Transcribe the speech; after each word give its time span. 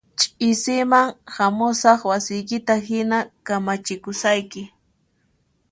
Ch'isiman 0.19 1.07
hamusaq 1.35 1.99
wasiykita 2.09 2.73
hina 2.87 3.19
kamachikusayki 3.45 4.63